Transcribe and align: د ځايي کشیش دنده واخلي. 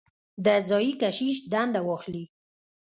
د 0.45 0.47
ځايي 0.69 0.91
کشیش 1.01 1.37
دنده 1.51 1.81
واخلي. 1.87 2.25